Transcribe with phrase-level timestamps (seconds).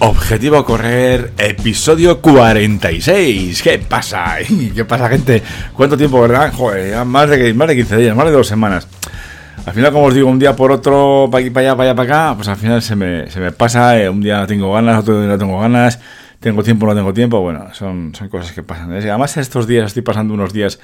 [0.00, 3.62] Objetivo Correr, episodio 46.
[3.62, 4.36] ¿Qué pasa?
[4.74, 5.42] ¿Qué pasa, gente?
[5.74, 6.52] ¿Cuánto tiempo, verdad?
[6.52, 8.86] Joder, más de, más de 15 días, más de dos semanas.
[9.66, 11.96] Al final, como os digo, un día por otro, para aquí, para allá, para allá,
[11.96, 14.00] para acá, pues al final se me, se me pasa.
[14.00, 15.98] Eh, un día tengo ganas, otro día no tengo ganas.
[16.38, 17.40] Tengo tiempo, no tengo tiempo.
[17.40, 18.92] Bueno, son, son cosas que pasan.
[18.92, 20.78] Además, estos días estoy pasando unos días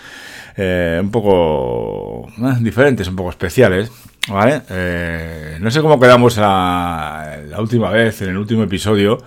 [0.57, 3.93] eh, un poco eh, diferentes, un poco especiales.
[4.29, 4.63] ¿Vale?
[4.71, 9.19] Eh, no sé cómo quedamos la, última vez, en el último episodio.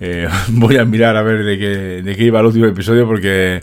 [0.00, 1.66] Eh, voy a mirar a ver de qué,
[2.02, 3.60] de qué iba el último episodio porque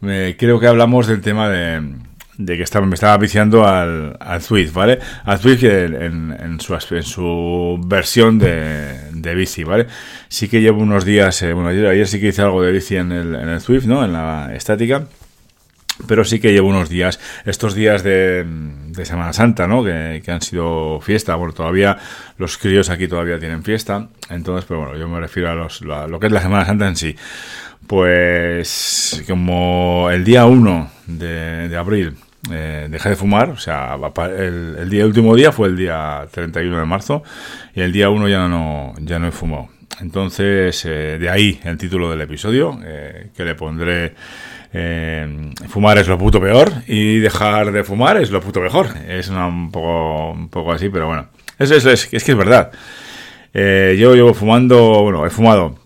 [0.00, 1.82] me, creo que hablamos del tema de,
[2.46, 5.00] que estaba, me estaba viciando al, al Zwift, ¿vale?
[5.24, 9.88] Al Zwift en, en, su, en su versión de, de bici, ¿vale?
[10.28, 12.96] Sí que llevo unos días, eh, bueno, ayer, ayer, sí que hice algo de bici
[12.96, 14.04] en el, en el Zwift, ¿no?
[14.04, 15.08] En la estática
[16.06, 18.44] pero sí que llevo unos días, estos días de,
[18.98, 19.82] de Semana Santa, ¿no?
[19.84, 21.96] Que, que, han sido fiesta, bueno, todavía
[22.36, 26.20] los críos aquí todavía tienen fiesta, entonces, pero bueno, yo me refiero a, los, lo
[26.20, 27.16] que es la Semana Santa en sí.
[27.86, 32.16] Pues como el día 1 de, abril
[32.50, 33.96] eh, dejé de fumar, o sea,
[34.36, 37.22] el, el último día fue el día 31 de marzo
[37.74, 39.70] y el día 1 ya no, ya no he fumado.
[40.00, 44.14] Entonces, eh, de ahí el título del episodio, eh, que le pondré
[44.72, 48.88] eh, fumar es lo puto peor y dejar de fumar es lo puto mejor.
[49.06, 51.26] Es un, poco, un poco así, pero bueno.
[51.58, 52.70] Eso, eso es, es que es verdad.
[53.54, 55.78] Eh, yo llevo fumando, bueno, he fumado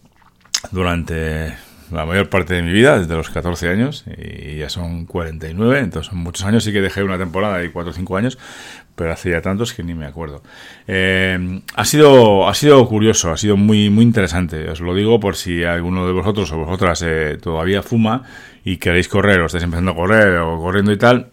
[0.70, 1.55] durante
[1.92, 6.10] la mayor parte de mi vida, desde los 14 años, y ya son 49, entonces
[6.10, 8.38] son muchos años, sí que dejé una temporada y 4 o 5 años,
[8.96, 10.42] pero hace ya tantos que ni me acuerdo.
[10.86, 15.36] Eh, ha, sido, ha sido curioso, ha sido muy, muy interesante, os lo digo por
[15.36, 18.24] si alguno de vosotros o vosotras eh, todavía fuma
[18.64, 21.32] y queréis correr o estáis empezando a correr o corriendo y tal,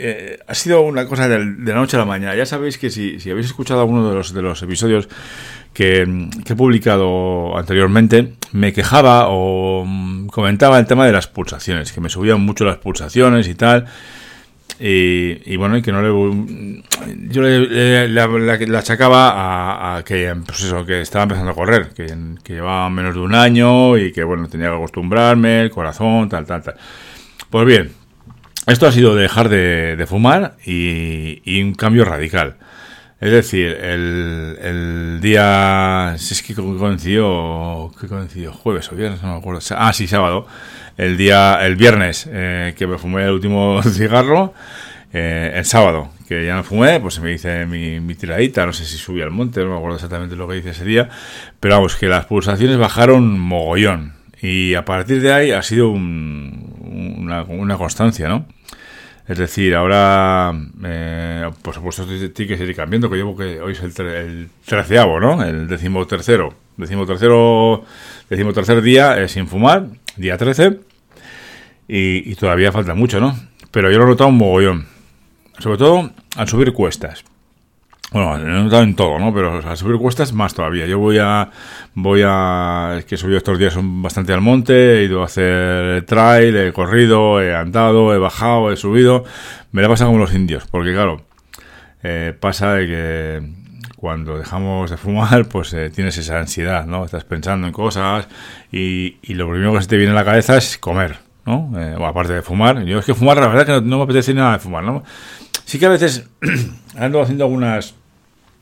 [0.00, 2.34] eh, ha sido una cosa de, de, la noche a la mañana.
[2.34, 5.08] Ya sabéis que si, si habéis escuchado alguno de los, de los episodios
[5.72, 9.86] que, he publicado anteriormente, me quejaba o
[10.30, 13.86] comentaba el tema de las pulsaciones, que me subían mucho las pulsaciones y tal.
[14.82, 16.82] Y, bueno, y que no le.
[17.28, 22.06] Yo le, le, achacaba a, a, que, pues eso, que estaba empezando a correr, que,
[22.46, 26.62] llevaba menos de un año y que, bueno, tenía que acostumbrarme, el corazón, tal, tal,
[26.62, 26.76] tal.
[27.50, 27.92] Pues bien,
[28.70, 32.56] esto ha sido dejar de, de fumar y, un cambio radical.
[33.20, 36.14] Es decir, el, el día.
[36.16, 37.92] Si es que coincidió.
[38.00, 38.52] ¿Qué coincidió?
[38.52, 39.22] ¿Jueves o viernes?
[39.22, 39.60] No me acuerdo.
[39.76, 40.46] Ah, sí, sábado.
[40.96, 41.58] El día.
[41.60, 44.54] El viernes eh, que me fumé el último cigarro.
[45.12, 48.84] Eh, el sábado, que ya no fumé, pues me hice mi, mi, tiradita, no sé
[48.84, 51.08] si subí al monte, no me acuerdo exactamente lo que hice ese día,
[51.58, 54.12] pero vamos, que las pulsaciones bajaron mogollón.
[54.40, 58.46] Y a partir de ahí ha sido un, una, una constancia, ¿no?
[59.30, 60.52] Es decir, ahora,
[60.82, 65.20] eh, por supuesto, tiene que seguir cambiando, que llevo que hoy es el, el treceavo,
[65.20, 65.40] ¿no?
[65.44, 67.84] El decimotercero, decimotercero,
[68.28, 69.86] decimotercer día sin fumar,
[70.16, 70.80] día 13,
[71.86, 73.38] y, y, todavía falta mucho, ¿no?
[73.70, 74.86] Pero yo lo he notado un mogollón,
[75.60, 77.22] sobre todo al subir cuestas.
[78.12, 79.32] Bueno, he notado en todo, ¿no?
[79.32, 80.86] Pero al subir cuestas más todavía.
[80.86, 81.48] Yo voy a,
[81.94, 86.04] voy a, es que he subido estos días bastante al monte, he ido a hacer
[86.06, 89.24] trail, he corrido, he andado, he bajado, he subido.
[89.70, 91.22] Me la pasa como los indios, porque claro,
[92.02, 93.60] eh, pasa de que
[93.94, 97.04] cuando dejamos de fumar, pues eh, tienes esa ansiedad, ¿no?
[97.04, 98.26] Estás pensando en cosas
[98.72, 101.70] y, y, lo primero que se te viene a la cabeza es comer, ¿no?
[101.78, 102.82] Eh, o aparte de fumar.
[102.84, 105.04] Yo es que fumar, la verdad que no, no me apetece nada de fumar, ¿no?
[105.64, 106.28] Sí que a veces
[106.96, 107.94] ando haciendo algunas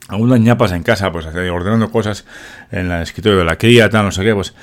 [0.09, 2.25] algunas ñapas en casa, pues ordenando cosas
[2.73, 4.55] en el escritorio de la cría, tal, no sé qué, pues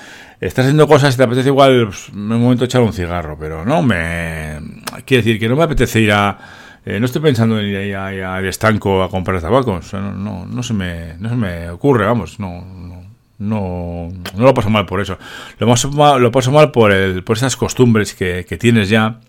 [0.42, 3.64] estás haciendo cosas y te apetece igual pues, en un momento echar un cigarro, pero
[3.64, 4.60] no me...
[5.06, 6.38] Quiere decir que no me apetece ir a...
[6.86, 10.74] Eh, no estoy pensando en ir al estanco a comprar tabaco, no, no, no, se
[10.74, 13.04] me, no se me ocurre, vamos, no, no,
[13.40, 15.18] no, no lo paso mal por eso.
[15.58, 19.20] Lo mal, lo paso mal por, el, por esas costumbres que, que tienes ya,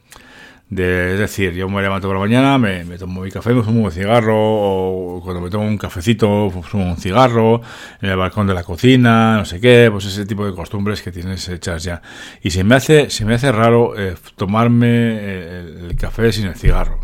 [0.68, 3.84] de, es decir, yo me levanto por la mañana, me, tomo mi café, me fumo
[3.84, 7.60] un cigarro, o cuando me tomo un cafecito, fumo un cigarro,
[8.00, 11.12] en el balcón de la cocina, no sé qué, pues ese tipo de costumbres que
[11.12, 12.02] tienes hechas ya.
[12.42, 16.56] Y se me hace, se me hace raro eh, tomarme el, el, café sin el
[16.56, 16.98] cigarro.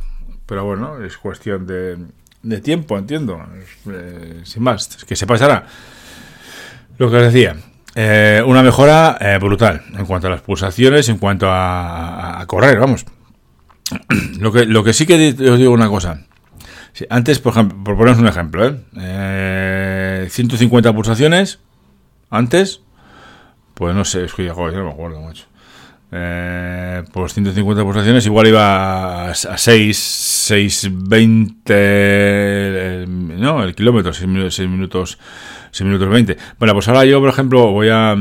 [0.46, 1.98] Pero bueno, es cuestión de,
[2.42, 3.40] de tiempo, entiendo.
[3.88, 5.66] Eh, sin más, que se pasará.
[6.98, 7.56] Lo que os decía,
[7.94, 12.78] eh, una mejora eh, brutal en cuanto a las pulsaciones, en cuanto a, a correr,
[12.80, 13.06] vamos
[14.38, 16.26] lo que, lo que sí que os digo una cosa.
[17.08, 18.76] Antes, por ejemplo, por poneros un ejemplo, ¿eh?
[19.00, 21.58] Eh, 150 pulsaciones.
[22.28, 22.82] Antes,
[23.74, 25.46] pues no sé, es que ya, no me acuerdo, macho.
[26.14, 34.28] Eh, por 150 pulsaciones igual iba a, a 6, 6, 20, no, el kilómetro, 6
[34.28, 35.18] minutos, 6 minutos,
[35.70, 36.36] 6 minutos 20.
[36.58, 38.14] Bueno, pues ahora yo, por ejemplo, voy a,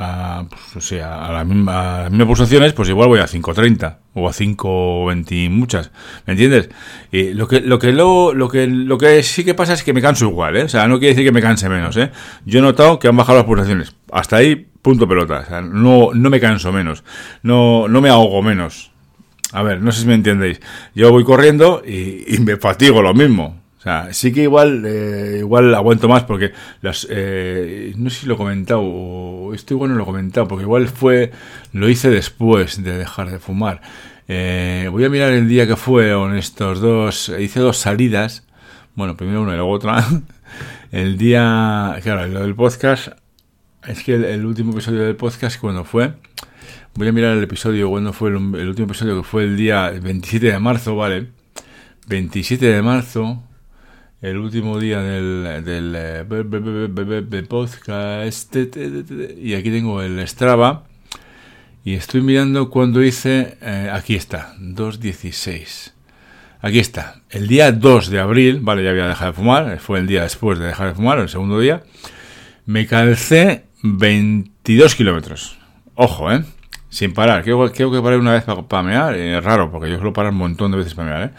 [0.00, 5.50] a, pues, a, la misma, mismas pulsaciones, pues igual voy a 5.30 o a 5.20
[5.50, 5.90] muchas,
[6.26, 6.70] ¿me entiendes?
[7.12, 9.92] Y lo que lo que lo, lo que lo que sí que pasa es que
[9.92, 10.62] me canso igual, ¿eh?
[10.64, 12.10] O sea, no quiere decir que me canse menos, ¿eh?
[12.46, 13.94] Yo he notado que han bajado las pulsaciones.
[14.10, 17.04] Hasta ahí punto pelota, o sea, no no me canso menos,
[17.42, 18.90] no no me ahogo menos.
[19.52, 20.60] A ver, no sé si me entendéis.
[20.94, 23.59] Yo voy corriendo y me fatigo lo mismo.
[23.80, 28.26] O sea, sí que igual, eh, igual aguanto más porque las, eh, no sé si
[28.26, 31.32] lo he comentado o esto igual no lo he comentado porque igual fue,
[31.72, 33.80] lo hice después de dejar de fumar.
[34.28, 38.46] Eh, voy a mirar el día que fue en estos dos, hice dos salidas,
[38.96, 40.04] bueno, primero una y luego otra.
[40.92, 43.08] El día, claro, lo del podcast,
[43.86, 46.14] es que el, último episodio del podcast cuando fue,
[46.96, 50.50] voy a mirar el episodio cuando fue el último episodio que fue el día 27
[50.50, 51.28] de marzo, ¿vale?
[52.08, 53.40] 27 de marzo,
[54.22, 58.56] el último día del, del, podcast.
[58.56, 60.84] Y aquí tengo el Strava.
[61.82, 63.56] Y estoy mirando cuando hice.
[63.92, 65.92] aquí está, 2.16.
[66.62, 70.06] Aquí está, el día 2 de abril, vale, ya había dejado de fumar, fue el
[70.06, 71.84] día después de dejar de fumar, el segundo día,
[72.66, 75.58] me calcé 22 kilómetros.
[75.94, 76.44] Ojo, ¿eh?
[76.90, 80.12] Sin parar, creo, que paré una vez para, para mear, es raro, porque yo suelo
[80.12, 81.30] parar un montón de veces para mear, ¿eh?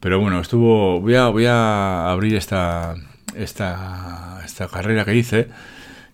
[0.00, 1.00] Pero bueno, estuvo.
[1.00, 2.94] Voy a, voy a abrir esta,
[3.34, 5.48] esta, esta carrera que hice,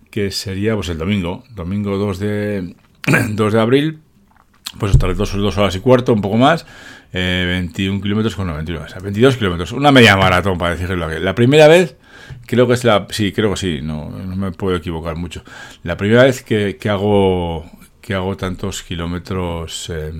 [0.09, 2.75] que sería pues el domingo, domingo 2 de,
[3.29, 3.99] 2 de abril,
[4.79, 6.65] pues las 2, dos horas y cuarto, un poco más,
[7.13, 11.07] eh, 21 kilómetros con 91, o sea, 22 kilómetros, una media maratón para decirlo.
[11.19, 11.95] La primera vez,
[12.45, 15.43] creo que es la, sí, creo que sí, no, no me puedo equivocar mucho.
[15.83, 17.65] La primera vez que, que hago
[18.05, 20.13] que hago tantos kilómetros, eh,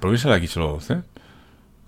[0.00, 1.02] ¿por qué sale aquí solo 12?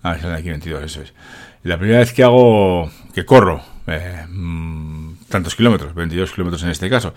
[0.05, 1.15] Ah, sale aquí 22, eso es.
[1.62, 6.91] La primera vez que hago, que corro eh, mm, tantos kilómetros, 22 kilómetros en este
[6.91, 7.15] caso,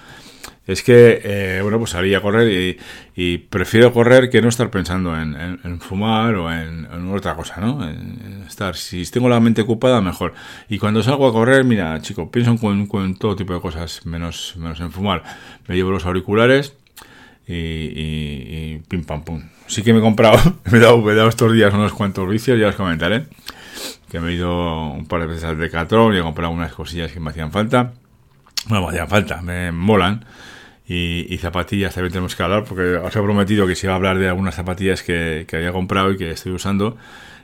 [0.66, 2.80] es que, eh, bueno, pues salí a correr
[3.14, 7.86] y, prefiero correr que no estar pensando en, fumar o en, otra cosa, ¿no?
[7.86, 10.34] En, estar, si tengo la mente ocupada, mejor.
[10.70, 14.80] Y cuando salgo a correr, mira, chico, pienso en, todo tipo de cosas, menos, menos
[14.80, 15.24] en fumar.
[15.68, 16.74] Me llevo los auriculares
[17.48, 19.42] y, y, pim pam pum.
[19.68, 20.38] Sí que me he comprado,
[20.72, 23.26] me he, dado, me he dado estos días unos cuantos vicios, ya os comentaré.
[24.10, 27.12] Que me he ido un par de veces al Decathlon y he comprado unas cosillas
[27.12, 27.94] que me hacían falta.
[28.68, 30.26] Bueno, me hacían falta, me molan.
[30.90, 34.18] Y, zapatillas también tenemos que hablar porque os he prometido que se iba a hablar
[34.18, 36.98] de algunas zapatillas que, que había comprado y que estoy usando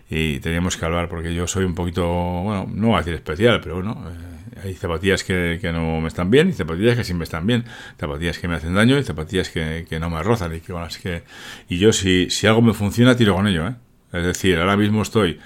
[0.09, 3.59] y teníamos que hablar porque yo soy un poquito, bueno, no voy a decir especial,
[3.61, 7.13] pero bueno, eh, hay zapatillas que, que, no me están bien y zapatillas que sí
[7.13, 7.65] me están bien,
[8.00, 10.88] zapatillas que me hacen daño y zapatillas que, que no me rozan y que bueno,
[11.01, 11.23] que
[11.69, 13.75] y yo si, si algo me funciona tiro con ello, ¿eh?
[14.11, 15.39] es decir, ahora mismo estoy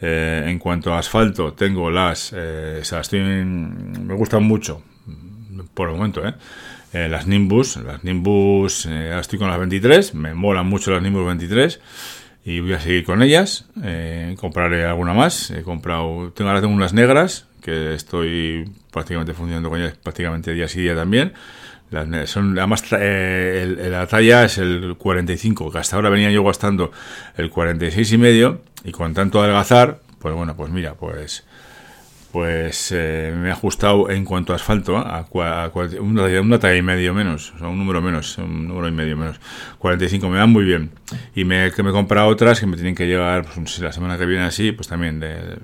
[0.00, 4.82] eh, en cuanto a asfalto tengo las, eh, o sea, estoy me gustan mucho
[5.74, 6.34] por el momento, ¿eh?
[6.92, 11.26] Eh, las Nimbus, las Nimbus, ahora estoy con las 23, me molan mucho las Nimbus
[11.26, 11.80] 23
[12.46, 13.64] y voy a seguir con ellas.
[13.82, 15.50] Eh, compraré alguna más.
[15.50, 20.68] He comprado, tengo, ahora tengo unas negras que estoy prácticamente funcionando con ellas prácticamente día
[20.68, 21.32] sí día también.
[21.90, 26.92] Las, son, además, eh, la talla es el 45, que hasta ahora venía yo gastando
[27.36, 31.44] el 46 y medio, y con tanto adelgazar, pues bueno, pues mira, pues
[32.36, 35.26] pues eh, me he ajustado en cuanto a asfalto a,
[36.00, 39.40] una, talla y medio menos, o un número menos, un número y medio menos.
[39.78, 40.90] 45 me dan muy bien.
[41.34, 44.18] Y me, que me he comprado otras que me tienen que llegar pues, la semana
[44.18, 45.56] que viene así, pues también, de,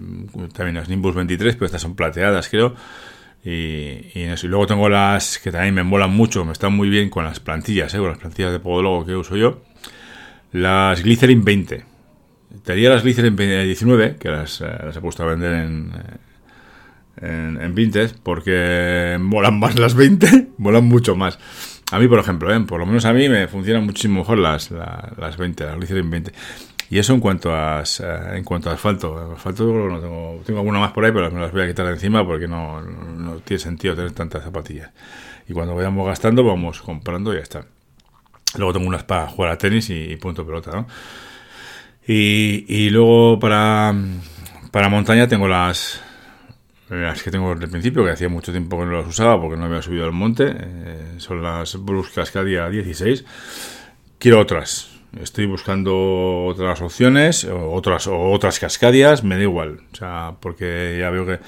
[0.54, 2.74] también las Nimbus 23, pero estas son plateadas, creo.
[3.44, 3.50] Y,
[4.18, 7.38] y, luego tengo las que también me molan mucho, me están muy bien con las
[7.38, 7.98] plantillas, ¿eh?
[7.98, 9.60] con las plantillas de podólogo que uso yo.
[10.52, 11.84] Las Glycerin 20.
[12.64, 15.92] Tenía las Glycerin 19, que las, eh, las he puesto a vender en
[17.20, 21.38] en, en Vinted porque molan más las 20, molan mucho más.
[21.92, 22.60] A mí, por ejemplo, ¿eh?
[22.60, 26.32] por lo menos a mí me funcionan muchísimo mejor las, las 20, las en 20.
[26.88, 29.34] Y eso en cuanto a, eh, en cuanto a asfalto.
[29.34, 29.64] Asfalto
[30.00, 32.48] tengo, tengo alguna más por ahí, pero me las voy a quitar de encima porque
[32.48, 34.90] no, no tiene sentido tener tantas zapatillas.
[35.48, 37.66] Y cuando vayamos gastando, vamos comprando y ya está.
[38.56, 40.86] Luego tengo unas para jugar a tenis y, punto pelota, ¿no?
[42.06, 43.94] Y, y luego para,
[44.70, 46.02] para montaña tengo las,
[46.88, 49.56] las que tengo desde el principio, que hacía mucho tiempo que no las usaba porque
[49.56, 50.52] no había subido al monte.
[50.54, 53.24] Eh, son las Brusque Cascadia 16.
[54.18, 54.90] Quiero otras.
[55.20, 59.80] Estoy buscando otras opciones, otras, otras cascadias, me da igual.
[59.92, 61.38] O sea, porque ya veo que,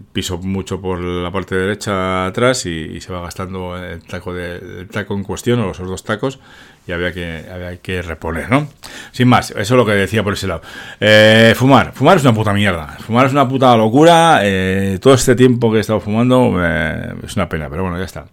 [0.00, 5.14] piso mucho por la parte derecha atrás y, se va gastando el taco, de, taco
[5.14, 6.40] en cuestión o esos dos tacos
[6.86, 8.68] y había que, había que reponer, ¿no?
[9.12, 10.62] Sin más, eso es lo que decía por ese lado.
[11.00, 15.34] Eh, fumar, fumar es una puta mierda, fumar es una puta locura, eh, todo este
[15.34, 18.26] tiempo que he estado fumando eh, es una pena, pero bueno, ya está.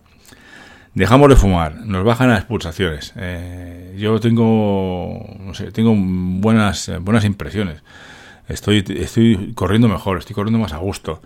[0.94, 3.14] Dejamos de fumar, nos bajan las pulsaciones.
[3.96, 7.82] yo tengo, no sé, tengo buenas, buenas impresiones.
[8.50, 11.22] Estoy, estoy corriendo mejor, estoy corriendo más a gusto.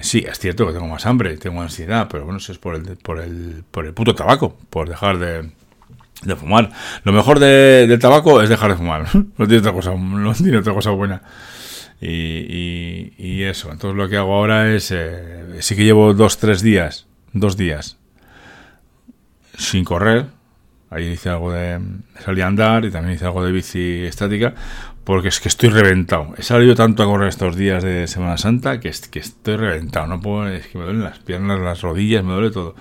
[0.00, 2.96] Sí, es cierto que tengo más hambre, tengo ansiedad, pero bueno, eso es por el,
[2.96, 5.50] por el, por el puto tabaco, por dejar de,
[6.22, 6.70] de fumar.
[7.04, 9.06] Lo mejor de, del tabaco es dejar de fumar.
[9.14, 11.22] no tiene otra cosa, no tiene otra cosa buena.
[12.00, 13.72] Y, y, eso.
[13.72, 17.96] Entonces lo que hago ahora es, eh, sí que llevo dos, tres días, dos días
[19.56, 20.26] sin correr.
[20.90, 21.80] Ahí hice algo de,
[22.24, 24.54] salir a andar y también hice algo de bici estática,
[25.06, 26.34] porque es que estoy reventado.
[26.36, 30.08] He salido tanto a correr estos días de Semana Santa que, es, que estoy reventado.
[30.08, 32.74] No puedo, es que me duelen las piernas, las rodillas, me duele todo.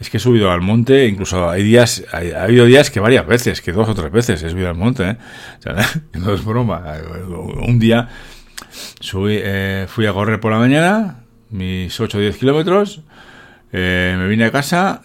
[0.00, 3.60] Es que he subido al monte, incluso hay días, ha habido días que varias veces,
[3.60, 5.16] que dos o tres veces he subido al monte, ¿eh?
[6.14, 6.84] no es broma.
[7.28, 8.08] Un día
[9.00, 11.18] subí, eh, fui a correr por la mañana,
[11.50, 13.02] mis 8 o 10 kilómetros,
[13.72, 15.02] eh, me vine a casa,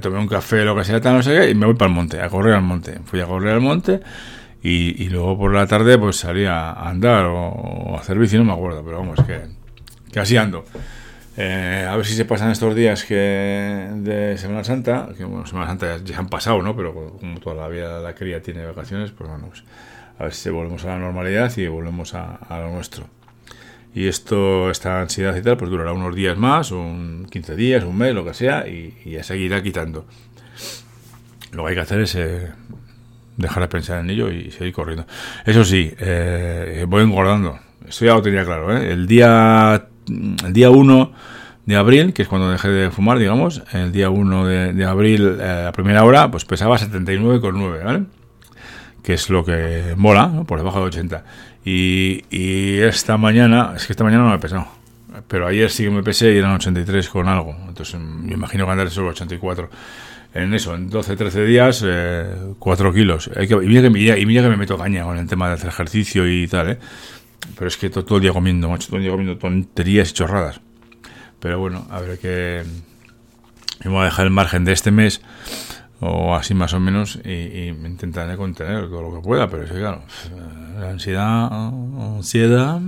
[0.00, 0.98] tomé un café, lo que sea,
[1.46, 3.00] y me voy para el monte, a correr al monte.
[3.04, 4.00] Fui a correr al monte
[4.68, 8.42] y, y luego por la tarde pues salí a andar o, a hacer bici, no
[8.42, 9.42] me acuerdo, pero vamos, que,
[10.10, 10.64] que así ando.
[11.36, 15.68] Eh, a ver si se pasan estos días que de Semana Santa, que bueno, Semana
[15.68, 16.74] Santa ya, han pasado, ¿no?
[16.74, 19.62] Pero como toda la vida la cría tiene vacaciones, pues bueno, pues,
[20.18, 23.06] a ver si volvemos a la normalidad y volvemos a, lo nuestro.
[23.94, 27.96] Y esto, esta ansiedad y tal, pues durará unos días más, un 15 días, un
[27.96, 30.06] mes, lo que sea, y, ya seguirá quitando.
[31.52, 32.50] Lo que hay que hacer es eh,
[33.36, 35.06] dejar de pensar en ello y seguir corriendo.
[35.44, 37.58] Eso sí, eh, voy engordando.
[37.86, 38.92] Esto ya lo tenía claro, ¿eh?
[38.92, 41.12] El día el día 1
[41.66, 45.66] de abril, que es cuando dejé de fumar, digamos, el día 1 de, abril, eh,
[45.68, 48.04] a primera hora, pues pesaba 79,9, ¿vale?
[49.02, 51.24] Que es lo que mola, por debajo de 80.
[51.64, 54.68] Y, y, esta mañana, es que esta mañana no me he pesado,
[55.26, 57.56] pero ayer sí que me pesé y eran 83 con algo.
[57.68, 59.68] Entonces me imagino que andaré solo 84.
[60.36, 61.84] En eso, en 12, 13 días,
[62.58, 63.30] 4 eh, kilos.
[63.34, 65.70] Hay que, y, mira que, y que me meto caña con el tema de hacer
[65.70, 66.78] ejercicio y tal, ¿eh?
[67.54, 70.60] Pero es que todo, el día comiendo, macho, todo el día comiendo tonterías y chorradas.
[71.40, 72.64] Pero bueno, a ver qué.
[73.82, 75.22] Me voy a dejar el margen de este mes,
[76.00, 79.48] o así más o menos, y, intentaré contener todo lo que pueda.
[79.48, 80.02] Pero es que, claro,
[80.78, 81.50] la ansiedad,
[82.16, 82.80] ansiedad.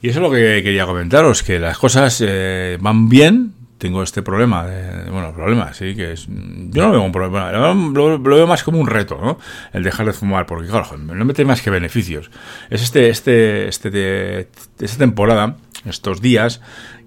[0.00, 3.52] Y eso es lo que quería comentaros: que las cosas eh, van bien,
[3.84, 8.18] tengo este problema, de, bueno, problema, sí, que es, yo no veo un problema, lo,
[8.18, 9.38] veo más como un reto, ¿no?
[9.74, 12.30] El dejar de fumar, porque claro, no mete más que beneficios.
[12.70, 14.48] Es este, este, este, de,
[14.80, 16.62] esta temporada, estos días,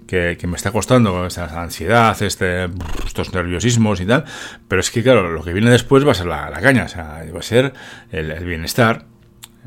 [0.06, 2.68] que, me está costando esta ansiedad, este,
[3.04, 4.24] estos nerviosismos y tal,
[4.68, 7.24] pero es que claro, lo que viene después va a ser la, caña, o sea,
[7.34, 7.72] va a ser
[8.12, 9.04] el, el bienestar,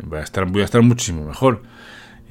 [0.02, 1.62] voy a estar, voy a estar muchísimo mejor.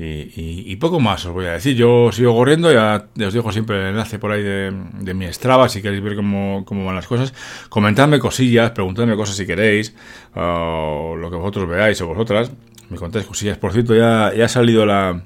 [0.02, 1.76] Y, poco más os voy a decir.
[1.76, 5.82] Yo sigo corriendo, ya, os dejo siempre el enlace por ahí de, mi Strava si
[5.82, 7.34] queréis ver cómo, van las cosas.
[7.68, 9.94] Comentadme cosillas, preguntadme cosas si queréis,
[10.34, 12.50] o lo que vosotros veáis o vosotras.
[12.88, 13.58] Me contáis cosillas.
[13.58, 15.22] Por cierto, ya, ya ha salido la,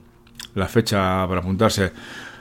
[0.69, 1.93] fecha para apuntarse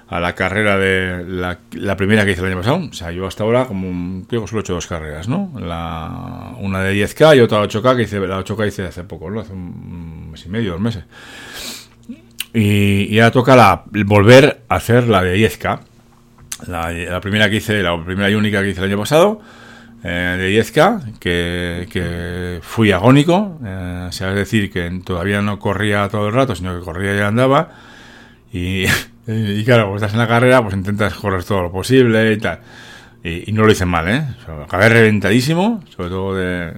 [0.08, 2.78] a la carrera de la, primera que hice el año pasado.
[2.90, 5.54] O sea, yo hasta ahora, como creo que solo he hecho dos carreras, ¿no?
[5.60, 9.40] La, una de 10K y otra 8K, que hice, la 8K hice hace poco, ¿no?
[9.40, 11.04] Hace un mes y medio, dos meses.
[12.54, 15.80] Y, ya toca la, volver a hacer la de 10K.
[16.68, 19.42] La, primera que hice, la primera y única que hice el año pasado,
[20.04, 26.08] eh, de 10K, que, fui agónico, eh, o sea, es decir, que todavía no corría
[26.10, 27.72] todo el rato, sino que corría y andaba.
[28.52, 28.86] Y,
[29.66, 32.60] claro, cuando estás en la carrera, pues intentas correr todo lo posible y tal.
[33.24, 34.26] Y, no lo hice mal, ¿eh?
[34.64, 36.74] acabé reventadísimo, sobre todo de.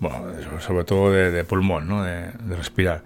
[0.00, 0.24] Bueno,
[0.58, 2.02] sobre todo de, pulmón, ¿no?
[2.02, 3.04] de respirar.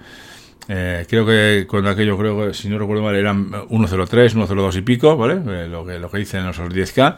[0.68, 4.82] Eh, creo que con aquello, creo que si no recuerdo mal, eran 1.03, 1.02 y
[4.82, 5.34] pico, ¿vale?
[5.34, 7.16] Eh, lo, que, lo que hice en los 10K.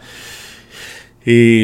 [1.25, 1.63] Y,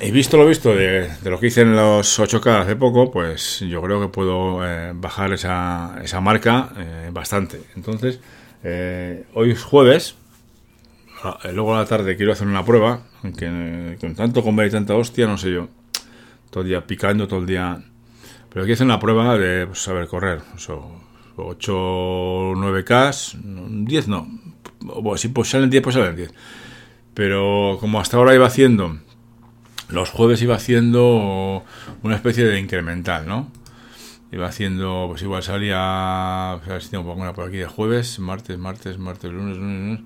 [0.00, 3.82] he visto lo visto de, lo que hice en los 8K hace poco, pues yo
[3.82, 6.70] creo que puedo eh, bajar esa, esa marca
[7.12, 7.60] bastante.
[7.76, 8.20] Entonces,
[9.34, 10.16] hoy es jueves,
[11.24, 14.94] ah, luego a la tarde quiero hacer una prueba, aunque con tanto comer y tanta
[14.94, 15.68] hostia, no sé yo,
[16.50, 17.82] todo el día picando, todo el día...
[18.48, 20.42] Pero quiero hacer una prueba de pues, saber correr.
[20.54, 21.02] Eso,
[21.46, 24.28] 8 o 9K, 10 no.
[24.80, 26.32] Bueno, si pues salen 10, pues salen 10.
[27.14, 28.98] Pero como hasta ahora iba haciendo,
[29.88, 31.64] los jueves iba haciendo
[32.02, 33.50] una especie de incremental, ¿no?
[34.30, 39.30] Iba haciendo, pues igual salía, si tengo alguna por aquí de jueves, martes, martes, martes,
[39.30, 40.00] lunes, lunes,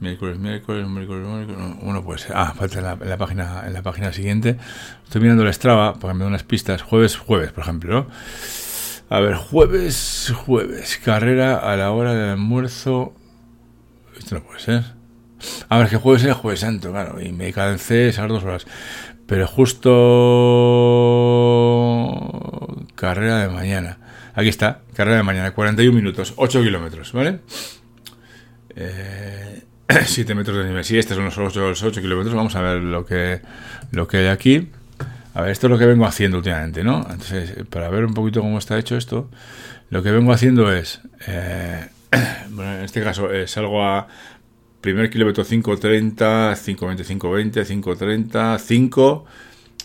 [0.00, 1.76] miércoles, miércoles, miércoles, miércoles.
[1.80, 4.58] Bueno, pues, ah, falta en la, la, página, en la página siguiente.
[5.04, 6.82] Estoy mirando el Strava para que me dé unas pistas.
[6.82, 8.06] Jueves, jueves, por ejemplo, ¿no?
[9.10, 13.14] A ver, jueves, jueves, carrera a la hora del almuerzo.
[14.18, 14.84] Esto no puede ser.
[15.70, 18.66] A ver, que jueves es el jueves santo, claro, y me calcé esas dos horas.
[19.26, 19.88] Pero justo
[22.94, 23.98] carrera de mañana.
[24.34, 27.40] Aquí está, carrera de mañana, 41 minutos, 8 kilómetros, ¿vale?
[28.76, 29.62] Eh,
[30.04, 30.84] 7 metros de nivel.
[30.84, 32.34] Sí, estos son los 8, los 8 kilómetros.
[32.34, 33.40] Vamos a ver lo que,
[33.90, 34.70] lo que hay aquí.
[35.34, 36.98] A ver, esto es lo que vengo haciendo últimamente, ¿no?
[37.10, 39.30] Entonces, para ver un poquito cómo está hecho esto,
[39.90, 41.88] lo que vengo haciendo es, eh,
[42.50, 44.08] bueno, en este caso, eh, salgo a
[44.80, 49.24] primer kilómetro 5.30, 5.20, 5.20, 5.30, 5.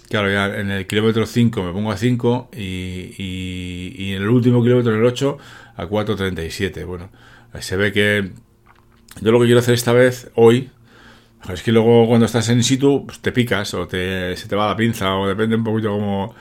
[0.09, 4.29] Claro, ya en el kilómetro 5 me pongo a 5 y, y, y en el
[4.29, 5.37] último kilómetro, en el 8,
[5.75, 6.85] a 4.37.
[6.85, 7.09] Bueno,
[7.59, 8.31] se ve que
[9.21, 10.71] yo lo que quiero hacer esta vez, hoy,
[11.49, 14.67] es que luego cuando estás en situ pues te picas o te, se te va
[14.67, 16.35] la pinza o depende un poquito como...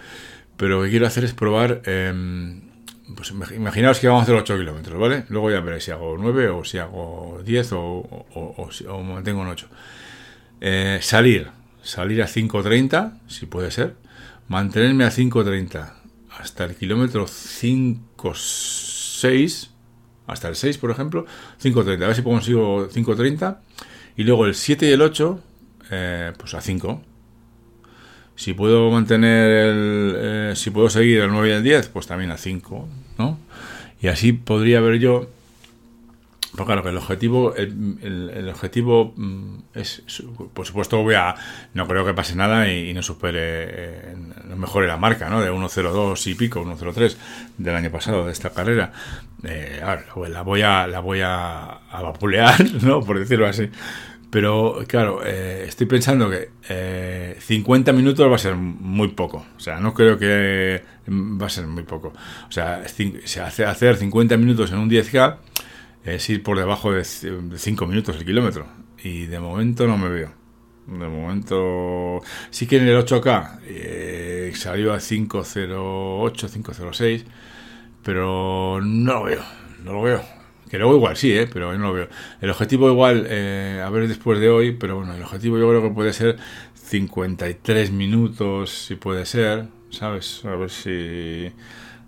[0.56, 1.82] Pero lo que quiero hacer es probar...
[1.86, 2.60] Eh,
[3.14, 5.24] pues imaginaos que vamos a hacer 8 kilómetros, ¿vale?
[5.28, 9.42] Luego ya veréis si hago 9 o si hago 10 o, o, o, o mantengo
[9.42, 9.68] en 8.
[10.60, 11.50] Eh, salir,
[11.82, 13.96] salir a 5.30, si puede ser.
[14.48, 15.92] Mantenerme a 5.30
[16.38, 19.68] hasta el kilómetro 5.6
[20.26, 21.26] hasta el 6, por ejemplo,
[21.62, 22.02] 5.30.
[22.02, 23.58] A ver si consigo 5.30.
[24.16, 25.40] Y luego el 7 y el 8,
[25.90, 27.02] eh, pues a 5.
[28.36, 30.14] Si puedo mantener el.
[30.16, 32.88] Eh, si puedo seguir el 9 y el 10, pues también a 5,
[33.18, 33.38] ¿no?
[34.00, 35.30] Y así podría ver yo
[36.56, 40.02] porque claro, que el objetivo, el, el, el, objetivo mm, es,
[40.52, 41.34] por supuesto, voy a,
[41.72, 45.40] no creo que pase nada y, y no supere, eh, no mejore la marca, ¿no?
[45.40, 47.16] De 1.02 y pico, 1.03
[47.56, 48.92] del año pasado de esta carrera.
[49.44, 49.82] Eh,
[50.28, 53.00] la voy a, la voy a, a vapulear, ¿no?
[53.00, 53.70] Por decirlo así.
[54.32, 59.44] Pero claro, eh, estoy pensando que eh, 50 minutos va a ser muy poco.
[59.56, 62.14] O sea, no creo que va a ser muy poco.
[62.48, 65.36] O sea, se hace hacer 50 minutos en un 10K
[66.04, 68.66] es ir por debajo de 5 minutos el kilómetro.
[69.02, 70.32] Y de momento no me veo.
[70.86, 77.24] De momento, sí que en el 8K eh, salió a 508, 506,
[78.02, 79.42] pero no lo veo,
[79.84, 80.22] no lo veo.
[80.68, 81.48] Que luego igual sí, ¿eh?
[81.52, 82.08] pero no lo veo.
[82.40, 85.82] El objetivo igual, eh, a ver después de hoy, pero bueno, el objetivo yo creo
[85.82, 86.36] que puede ser
[86.74, 90.44] 53 minutos, si puede ser, ¿sabes?
[90.44, 91.52] A ver si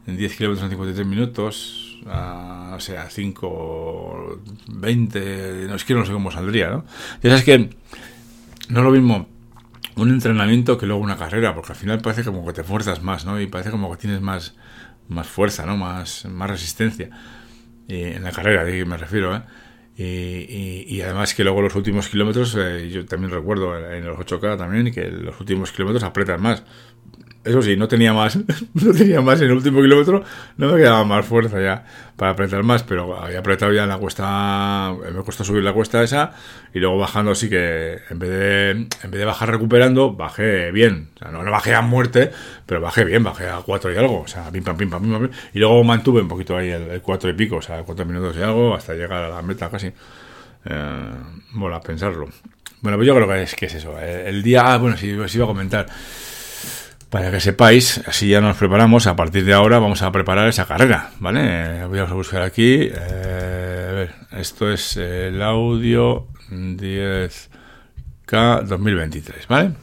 [0.07, 6.05] en 10 kilómetros en 53 minutos, a, o sea, 5, 20, no es que no
[6.05, 6.85] sé cómo saldría, ¿no?
[7.23, 7.59] Ya sabes que
[8.69, 9.29] no es lo mismo
[9.97, 13.25] un entrenamiento que luego una carrera, porque al final parece como que te fuerzas más,
[13.25, 13.41] ¿no?
[13.41, 14.55] Y parece como que tienes más,
[15.09, 15.77] más fuerza, ¿no?
[15.77, 17.11] Más, más resistencia.
[17.89, 19.43] en la carrera, me refiero, ¿eh?
[19.97, 24.19] Y, y, y, además que luego los últimos kilómetros, eh, yo también recuerdo en los
[24.19, 26.65] 8K también, que los últimos kilómetros apretan más.
[27.45, 28.37] Eso sí, no tenía más,
[28.75, 30.25] no tenía más en el último kilómetro,
[30.57, 31.85] no me quedaba más fuerza ya
[32.17, 36.03] para apretar más, pero había apretado ya en la cuesta, me cuesta subir la cuesta
[36.03, 36.33] esa
[36.73, 41.11] y luego bajando así que en vez de, en vez de bajar recuperando, bajé bien,
[41.17, 42.31] o sea, no, no bajé a muerte,
[42.65, 45.31] pero bajé bien, bajé a cuatro y algo, o sea, pim pam, pim pam, pim
[45.53, 48.37] y luego mantuve un poquito ahí el, el cuatro y pico, o sea, cuatro minutos
[48.39, 49.89] y algo, hasta llegar a la meta casi,
[50.65, 51.11] eh,
[51.53, 52.29] bueno, a pensarlo.
[52.81, 55.35] Bueno, pues yo creo que es, que es eso, el, día, ah, bueno, si os
[55.35, 55.87] iba a comentar,
[57.15, 60.67] para que sepáis, así ya nos preparamos, a partir de ahora vamos a preparar esa
[60.67, 61.87] carrera, ¿vale?
[61.87, 69.75] Voy a buscar aquí, eh, esto es el audio 10K 2023, ¿vale?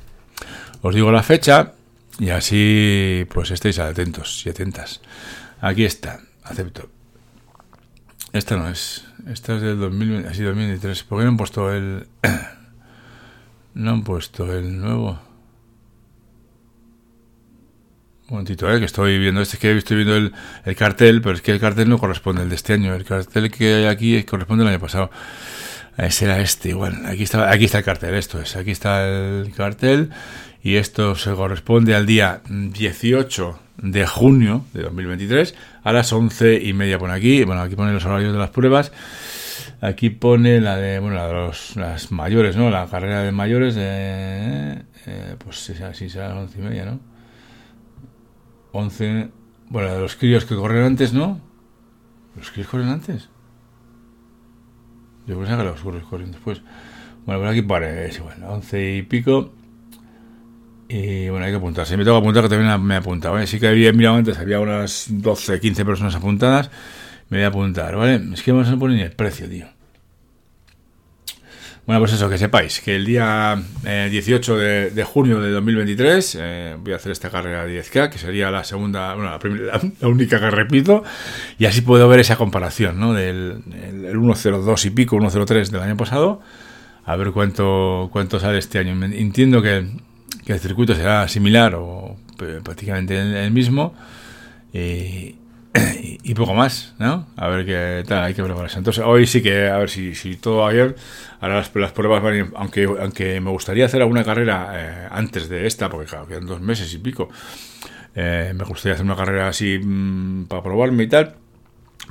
[0.82, 1.72] Os digo la fecha
[2.20, 5.00] y así pues estéis atentos y atentas.
[5.62, 6.89] Aquí está, acepto.
[8.34, 11.04] Esta no es, esta es del 2000, así 2023.
[11.04, 12.08] ¿Por qué no han puesto el...
[13.74, 15.31] no han puesto el nuevo?
[18.32, 18.80] Un momentito, ¿eh?
[18.80, 20.32] que estoy viendo este, es que estoy viendo el,
[20.63, 22.96] el, cartel, pero es que el cartel no corresponde al de este año.
[22.96, 25.12] El cartel que hay aquí corresponde al año pasado.
[25.98, 27.06] Ese era este, igual.
[27.08, 28.56] Aquí está, aquí está el cartel, esto es.
[28.56, 30.12] Aquí está el cartel
[30.63, 36.72] y esto se corresponde al día 18 de junio de 2023 a las 11 y
[36.72, 36.98] media.
[37.00, 38.94] Pone aquí, bueno, aquí pone los horarios de las pruebas.
[39.82, 42.70] Aquí pone la de, bueno, la de los, las mayores, ¿no?
[42.70, 47.11] La carrera de mayores, de, eh, pues así será a las 11 y media, ¿no?
[48.72, 49.30] 11.
[49.70, 51.40] Bueno, de los críos que corren antes, ¿no?
[52.36, 53.30] ¿Los críos corren antes?
[55.28, 56.62] Yo pensaba que los críos corren después.
[57.26, 59.54] Bueno, por aquí pone, es igual, 11 y pico.
[60.90, 61.96] Y bueno, hay que apuntarse.
[61.96, 63.36] Me tengo que apuntar que también me he apuntado.
[63.36, 63.48] ¿vale?
[63.48, 66.70] Sí que había mirado antes, había unas 12, 15 personas apuntadas.
[67.30, 68.22] Me voy a apuntar, ¿vale?
[68.34, 69.68] Es que vamos a poner el precio, tío.
[71.92, 76.78] Bueno, pues eso, que sepáis que el día 18 eh, de, junio de 2023 eh,
[76.82, 79.38] voy a hacer esta carrera de 10K, que sería la segunda, bueno,
[80.00, 81.04] la, única que repito,
[81.60, 83.14] y así puedo ver esa comparación, ¿no?
[83.14, 86.40] Del el, 1.02 y pico, 1.03 del año pasado,
[87.04, 88.94] a ver cuánto, cuánto sale este año.
[89.04, 89.86] Entiendo que,
[90.46, 92.16] el circuito será similar o
[92.64, 93.94] prácticamente el, mismo.
[94.72, 95.36] Y,
[96.36, 97.28] poco más, ¿no?
[97.36, 98.78] A ver qué tal, hay que prepararse.
[98.78, 100.96] Entonces, hoy sí que, a ver si, si todo bien,
[101.40, 105.68] ahora las, las pruebas van aunque, aunque me gustaría hacer alguna carrera eh, antes de
[105.68, 107.30] esta, porque claro, quedan dos meses y pico,
[108.16, 111.36] eh, me gustaría hacer una carrera así mm, para probarme y tal,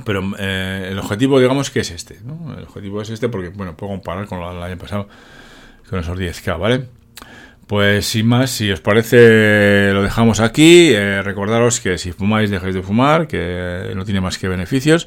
[0.05, 2.55] pero eh, el objetivo, digamos, que es este, ¿no?
[2.57, 5.09] El objetivo es este porque, bueno, puedo comparar con el año pasado,
[5.89, 6.87] con esos 10K, ¿vale?
[7.71, 10.91] Pues sin más, si os parece, lo dejamos aquí.
[10.93, 15.07] Eh, recordaros que si fumáis, dejáis de fumar, que no tiene más que beneficios.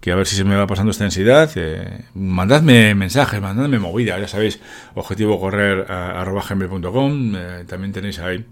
[0.00, 1.50] Que a ver si se me va pasando esta densidad.
[1.56, 4.18] Eh, mandadme mensajes, mandadme movida.
[4.18, 4.58] Ya sabéis,
[4.94, 5.84] objetivo correr
[7.36, 8.42] eh, también tenéis ahí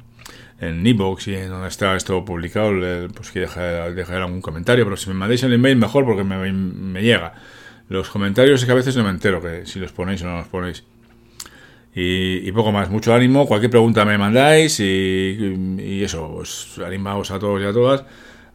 [0.61, 2.73] en Ebox y en donde está esto publicado,
[3.15, 4.85] pues que dejar, algún comentario.
[4.85, 7.33] Pero si me mandáis el email, mejor porque me, me llega.
[7.89, 10.37] Los comentarios es que a veces no me entero que si los ponéis o no
[10.37, 10.85] los ponéis.
[11.99, 17.63] Y, poco más, mucho ánimo, cualquier pregunta me mandáis y, eso, os animaos a todos
[17.63, 18.05] y a todas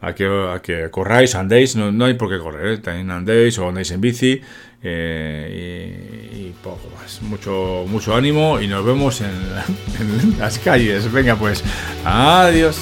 [0.00, 2.78] a que, a que corráis, andéis, no, no hay por qué correr, ¿eh?
[2.78, 4.40] también andéis o andéis en bici
[4.80, 11.64] eh, y, poco más, mucho, mucho ánimo y nos vemos en las calles, venga pues,
[12.04, 12.78] adiós.